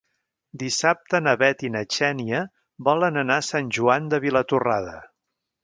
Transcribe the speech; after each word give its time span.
Dissabte 0.61 1.19
na 1.25 1.35
Bet 1.41 1.61
i 1.67 1.71
na 1.75 1.83
Xènia 1.97 2.41
volen 2.89 3.23
anar 3.25 3.39
a 3.43 3.47
Sant 3.51 3.71
Joan 3.79 4.11
de 4.15 4.25
Vilatorrada. 4.27 4.99